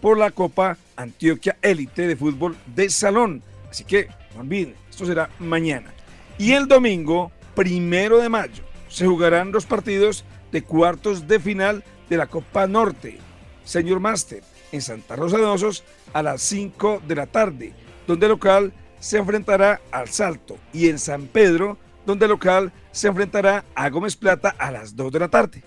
[0.00, 3.42] por la Copa Antioquia Élite de Fútbol de Salón.
[3.68, 5.92] Así que no olviden, esto será mañana.
[6.38, 12.16] Y el domingo, primero de mayo, se jugarán los partidos de cuartos de final de
[12.16, 13.18] la Copa Norte,
[13.64, 15.82] Señor Master, en Santa Rosa de Osos
[16.12, 17.72] a las 5 de la tarde,
[18.06, 23.08] donde el local se enfrentará al Salto y en San Pedro, donde el local se
[23.08, 25.62] enfrentará a Gómez Plata a las 2 de la tarde.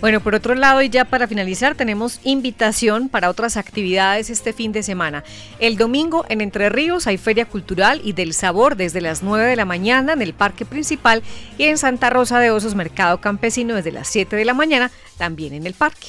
[0.00, 4.72] Bueno, por otro lado, y ya para finalizar, tenemos invitación para otras actividades este fin
[4.72, 5.24] de semana.
[5.58, 9.56] El domingo en Entre Ríos hay Feria Cultural y del Sabor desde las 9 de
[9.56, 11.22] la mañana en el Parque Principal
[11.58, 15.52] y en Santa Rosa de Osos Mercado Campesino desde las 7 de la mañana también
[15.52, 16.08] en el parque.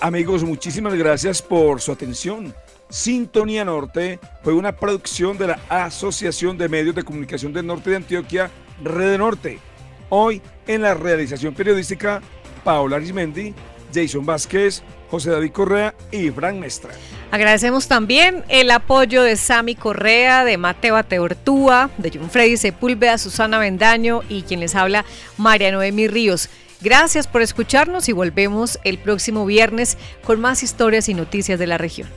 [0.00, 2.52] Amigos, muchísimas gracias por su atención.
[2.90, 7.96] Sintonía Norte fue una producción de la Asociación de Medios de Comunicación del Norte de
[7.96, 8.50] Antioquia,
[8.82, 9.60] Red Norte.
[10.08, 12.20] Hoy en la realización periodística,
[12.64, 13.54] Paola Arismendi,
[13.94, 16.90] Jason Vázquez, José David Correa y Frank Mestra.
[17.30, 23.60] Agradecemos también el apoyo de Sami Correa, de Mateo Ateortúa, de John Freddy Sepúlveda, Susana
[23.60, 25.04] Bendaño y quien les habla,
[25.36, 26.48] María Noemi Ríos.
[26.80, 31.78] Gracias por escucharnos y volvemos el próximo viernes con más historias y noticias de la
[31.78, 32.08] región.